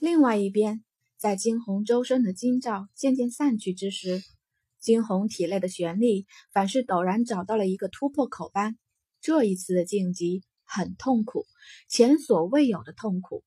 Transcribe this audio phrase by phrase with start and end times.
[0.00, 0.82] 另外一边，
[1.18, 4.22] 在惊鸿周身的惊兆渐渐散去之时，
[4.78, 8.78] 惊鸿体内的玄力反是陡然找到了一个突破口般。
[9.20, 11.44] 这一次的晋级很痛苦，
[11.86, 13.44] 前所未有的痛苦。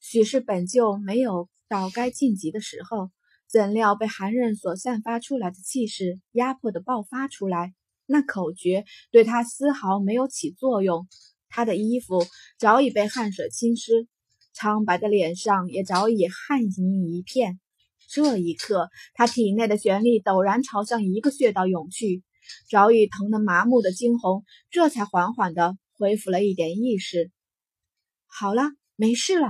[0.00, 3.10] 许是本就没有到该晋级的时候，
[3.46, 7.74] 怎料被寒刃所散发出来的气势压迫的爆发出来。
[8.06, 11.06] 那口诀对他丝毫没有起作用，
[11.50, 12.24] 他的衣服
[12.58, 14.08] 早已被汗水浸湿，
[14.60, 17.58] 苍白的脸上也早已汗盈一片。
[18.10, 22.22] 这一刻，他体内的玄力陡然朝向一个穴道涌去，
[22.68, 27.30] 早已疼得麻木的惊鸿这才缓缓的恢复了一点意识。
[28.26, 28.64] 好了，
[28.96, 29.48] 没事了。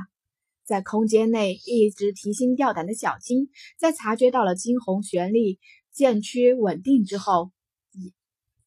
[0.65, 3.49] 在空间内一直提心吊胆的小青，
[3.81, 5.59] 在察觉到了惊鸿玄力
[5.91, 7.51] 渐趋稳定之后，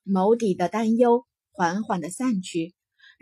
[0.05, 2.73] 眸底的担忧缓缓的散去。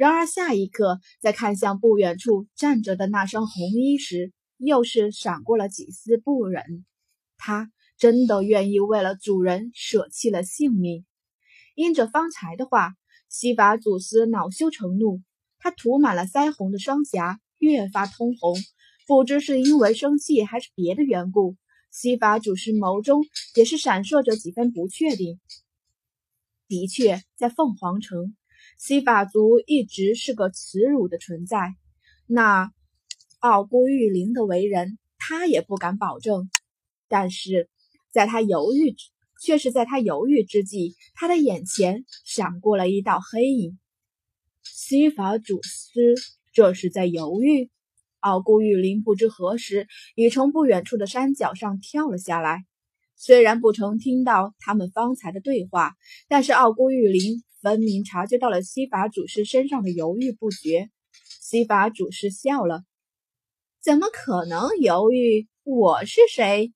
[0.01, 6.83] 然而下一刻，在看向不远处站着的那身红衣时，又是闪过了几丝不忍。
[7.37, 11.05] 他真的愿意为了主人舍弃了性命？
[11.75, 12.95] 因着方才的话，
[13.29, 15.21] 西法祖师恼羞成怒，
[15.59, 17.39] 他涂满了腮红的双颊。
[17.59, 18.57] 越发通红，
[19.05, 21.57] 不知是因为生气还是别的缘故，
[21.91, 25.39] 西法祖师眸中也是闪烁着几分不确定。
[26.67, 28.35] 的确，在凤凰城，
[28.77, 31.75] 西法族一直是个耻辱的存在。
[32.27, 32.71] 那
[33.39, 36.49] 傲孤玉灵的为人，他也不敢保证。
[37.07, 37.69] 但是，
[38.11, 38.95] 在他犹豫，
[39.41, 43.79] 却是在他犹豫之际，他的眼前闪过了一道黑影。
[44.63, 46.15] 西法主师。
[46.53, 47.71] 这是在犹豫。
[48.19, 52.65] 傲孤玉灵不知何时已从不远处的山脚上跳了下来。
[53.23, 55.93] 虽然不曾听到他们方才的对话，
[56.27, 60.89] 但是奥古玉林分明察觉到了西法主师身上的犹豫不决。
[61.39, 62.81] 西法主师笑了
[63.79, 65.47] ：“怎么可能犹豫？
[65.63, 66.73] 我是谁？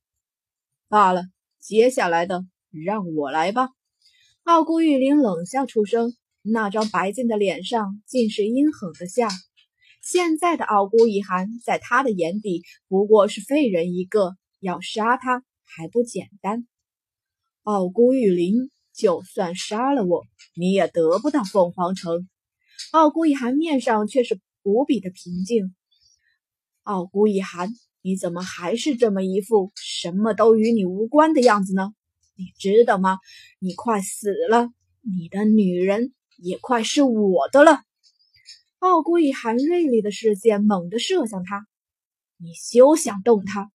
[0.87, 1.23] 罢了，
[1.59, 3.69] 接下来的让我来吧。”
[4.45, 9.27] 奥古玉林冷笑出声，那张白净的脸上尽是阴狠的笑。
[10.03, 16.67] 现在的傲孤一寒，在他的眼底不过是废人一个，要杀他还不简单。
[17.63, 20.23] 傲孤玉林，就算杀了我，
[20.55, 22.29] 你也得不到凤凰城。
[22.91, 25.75] 傲孤一寒面上却是无比的平静。
[26.83, 27.69] 傲孤一寒，
[28.01, 31.93] 你怎么还是这么一副什么都与你无关的样子呢？
[32.35, 33.17] 你知道吗？
[33.59, 34.69] 你快死了，
[35.01, 37.81] 你的女人也快是我的了。
[38.79, 41.65] 傲孤一寒锐利的视线猛地射向他，
[42.37, 43.71] 你休想动他！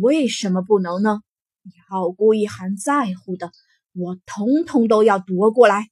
[0.00, 1.22] 为什么不能呢？
[1.62, 3.50] 你傲孤一寒在乎的，
[3.94, 5.88] 我统统都要夺过来！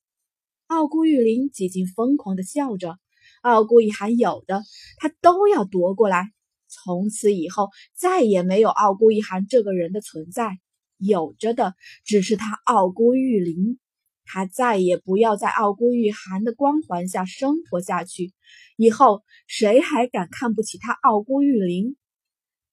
[0.67, 2.99] 傲孤玉林几近疯狂的笑着，
[3.43, 4.63] 傲孤一寒有的，
[4.99, 6.31] 他都要夺过来。
[6.69, 10.59] 从此以后，再也没有傲孤一寒这个人的存在，
[10.99, 13.79] 有着的只是他傲孤玉林。
[14.27, 18.33] 他再也不要在傲孤玉寒的光环下生活下去，
[18.77, 21.97] 以后谁还敢看不起他傲孤玉林？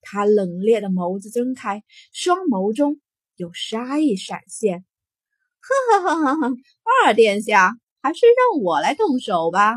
[0.02, 3.00] 他冷冽的眸子睁开，双眸中
[3.36, 4.86] 有杀意闪现。
[5.60, 6.56] 呵呵呵呵呵，
[7.06, 9.76] 二殿下，还是让我来动手吧。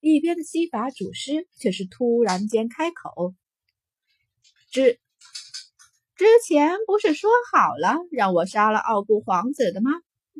[0.00, 3.34] 一边的西法主师却是突然间开口
[4.70, 5.00] ：“之
[6.14, 9.90] 之前不是说好了让我杀了傲孤皇子的吗？”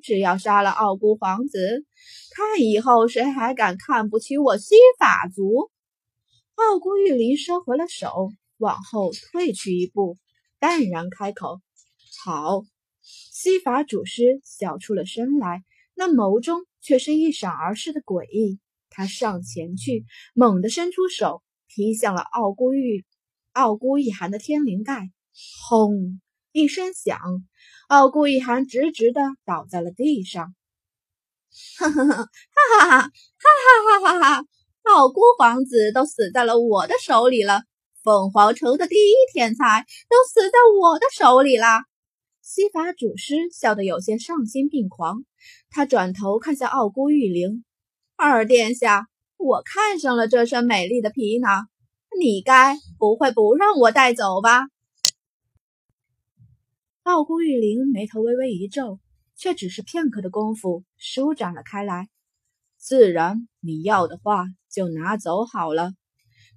[0.03, 1.87] 只要杀了傲孤皇子，
[2.31, 5.71] 看以后谁还敢看不起我西法族！
[6.55, 10.17] 傲孤玉林收回了手，往后退去一步，
[10.59, 11.61] 淡然开口
[12.25, 12.63] ：“好。”
[13.33, 15.63] 西法祖师笑出了声来，
[15.95, 18.59] 那眸中却是一闪而逝的诡异。
[18.91, 23.05] 他上前去，猛地伸出手，劈向了傲孤玉、
[23.53, 25.11] 傲孤一寒的天灵盖，
[25.69, 26.21] 轰！
[26.51, 27.21] 一声响，
[27.89, 30.55] 傲孤一寒直直的倒在了地上。
[31.79, 34.47] 哈哈哈哈哈哈哈哈哈哈！
[34.83, 37.63] 傲孤皇子都死在了我的手里了，
[38.07, 41.83] 凤凰城的第一天才都死在我的手里啦！
[42.41, 45.25] 西法主师笑得有些丧心病狂，
[45.71, 47.65] 他转头看向傲孤玉灵
[48.15, 51.67] ：“二殿下，我看上了这身美丽的皮囊，
[52.17, 54.69] 你该不会不让我带走吧？”
[57.03, 59.01] 傲孤玉灵眉头微微一皱，
[59.35, 62.09] 却只是片刻的功夫舒展了开来。
[62.79, 65.91] 自然，你要的话就拿走好了。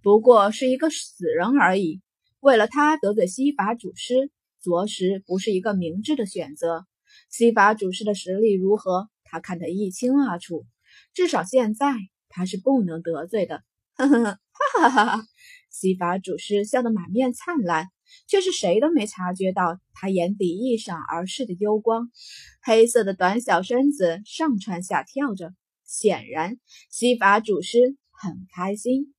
[0.01, 2.01] 不过是一个死人而已，
[2.39, 4.31] 为了他得罪西法主师，
[4.61, 6.85] 着实不是一个明智的选择。
[7.29, 10.65] 西法主师的实力如何，他看得一清二楚。
[11.13, 11.93] 至少现在
[12.29, 13.63] 他是不能得罪的。
[13.95, 14.39] 呵呵呵，哈
[14.81, 15.23] 哈哈哈！
[15.69, 17.87] 西法主师笑得满面灿烂，
[18.27, 22.09] 却是谁都没察觉到他眼底一闪而逝的幽光。
[22.61, 25.53] 黑色的短小身子上蹿下跳着，
[25.85, 26.57] 显然
[26.89, 29.13] 西法主师很开心。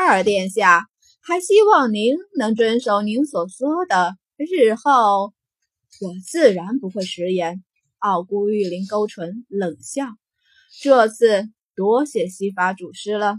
[0.00, 0.86] 二殿下，
[1.20, 5.32] 还希望您能遵守您所说的，日后
[6.00, 7.64] 我自然不会食言。
[7.98, 10.06] 傲孤玉林勾唇冷笑，
[10.80, 13.34] 这次多谢西法祖师了。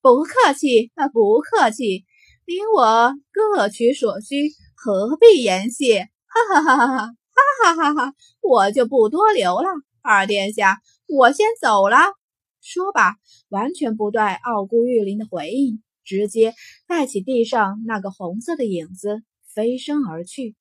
[0.00, 2.04] 不客气，啊，不客气，
[2.46, 6.08] 您我各取所需，何必言谢？
[6.28, 8.14] 哈哈哈哈哈，哈哈哈哈！
[8.40, 9.66] 我就不多留了，
[10.02, 10.78] 二殿下，
[11.08, 11.96] 我先走了。
[12.60, 13.16] 说罢，
[13.48, 16.54] 完全不待傲孤玉林的回应，直接
[16.86, 19.22] 带起地上那个红色的影子，
[19.54, 20.54] 飞身而去。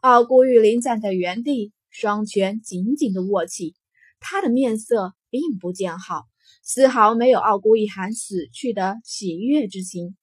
[0.00, 3.74] 傲孤玉林站在原地，双拳紧紧的握起，
[4.20, 6.24] 他的面色并不见好。
[6.64, 10.16] 丝毫没有傲孤一寒死去的喜悦之情。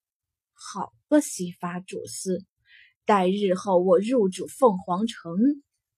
[0.53, 2.45] 好个西法主司，
[3.05, 5.33] 待日后我入主凤凰城，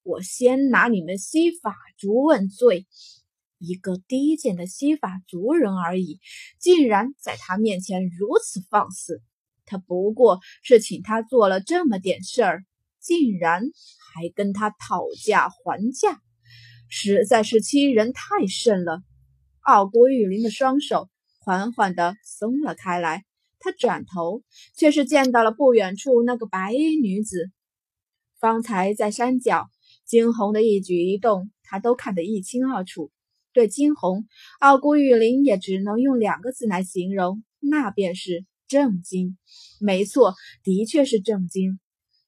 [0.03, 2.87] 我先拿你们西法族问罪。
[3.61, 6.19] 一个低贱的西法族人而已，
[6.59, 9.21] 竟然在他面前如此放肆。
[9.65, 12.65] 他不过是请他做了这么点事儿，
[12.99, 13.63] 竟然
[14.13, 16.19] 还跟他讨价还价，
[16.89, 19.01] 实在是欺人太甚了。
[19.61, 21.07] 傲孤玉林的双手
[21.39, 23.23] 缓缓地松了开来，
[23.59, 24.43] 他转头，
[24.75, 27.51] 却是见到了不远处那个白衣女子。
[28.39, 29.69] 方才在山脚，
[30.03, 33.11] 惊鸿的一举一动，他都看得一清二楚。
[33.53, 34.25] 对惊鸿，
[34.59, 39.37] 傲骨玉林也只能用两个字来形容，那便是震惊。
[39.79, 41.79] 没错，的确是震惊。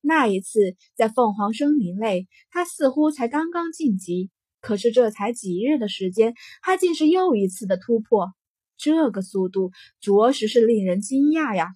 [0.02, 4.30] 那一次在凤凰森林内，他似乎才刚刚晋级。
[4.60, 8.34] 可是这才几日的时间，他竟是又一次的突破，
[8.78, 11.68] 这个速度着实是令人惊讶呀！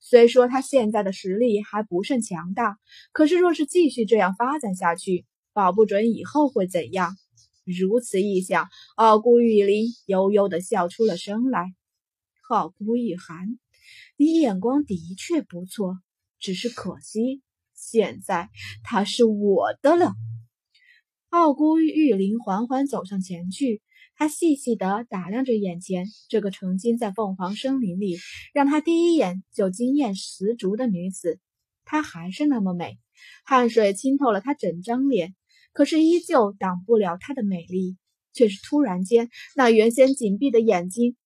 [0.00, 2.76] 虽说他现在的实力还不甚强大，
[3.12, 7.16] 可是若是继续这样发展下去，保不准以后会怎样。
[7.76, 11.74] 如此一想，傲孤玉林悠悠的笑出了声来
[12.48, 13.58] ：“傲孤一寒，
[14.16, 15.98] 你眼光的确不错，
[16.38, 17.42] 只是可惜，
[17.74, 18.48] 现在
[18.82, 20.12] 他是我的了。”
[21.30, 23.82] 傲孤玉林缓缓走上前去，
[24.16, 28.16] 他细细地打量着眼前这个曾经在凤凰森林里
[28.54, 31.38] 让他第一眼就惊艳十足的女子。
[31.84, 32.98] 她还是那么美，
[33.44, 35.34] 汗水浸透了她整张脸，
[35.78, 37.96] 可是依旧挡不了她的美丽。
[38.32, 41.16] 却是突然间，那原先紧闭的眼睛，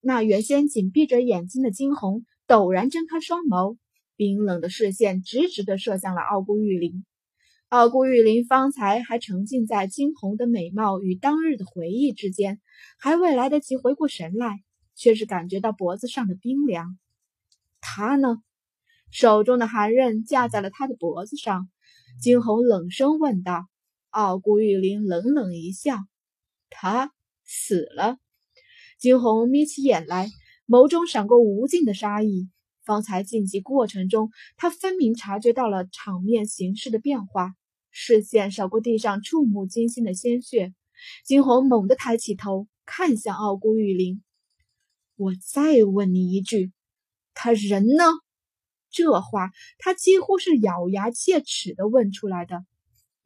[0.00, 3.78] 那原先紧闭着眼睛的惊鸿陡然睁开双眸，
[4.16, 7.06] 冰冷的视线直直地射向了傲孤玉林。
[7.68, 12.60] 傲孤玉林方才还沉浸在惊鸿的美貌与当日的回忆之间，
[12.98, 14.62] 还未来得及回过神来，
[14.94, 16.98] 却是感觉到脖子上的冰凉。
[17.80, 18.42] 他呢？
[19.10, 21.68] 手中的寒刃架在了他的脖子上。
[22.20, 23.66] 惊鸿冷声问道。
[24.16, 25.98] 傲孤玉林冷冷一笑
[26.70, 27.12] ：“他
[27.44, 28.16] 死了。”
[28.98, 30.30] 惊鸿眯起眼来，
[30.66, 32.48] 眸中闪过无尽的杀意。
[32.82, 37.56] 方才晋级过程中，他分明察觉到了场面形势的变化，
[37.90, 40.72] 视线扫过地上触目惊心的鲜血，
[41.26, 44.22] 惊鸿猛地抬起头，看向傲孤玉林
[45.16, 46.72] ：“我再问你一句，
[47.34, 48.04] 他人呢？”
[48.90, 52.64] 这话他几乎是咬牙切齿地问出来的。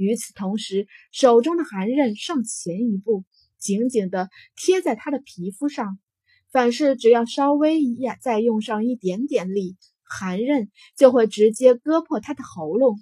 [0.01, 3.25] 与此同时，手中的寒刃上前一步，
[3.59, 5.99] 紧紧地贴在他的皮肤上。
[6.51, 12.99] 凡是只要稍微呀再用上一点点力，寒刃就会直接割破他的喉咙。